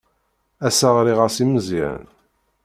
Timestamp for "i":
1.43-1.45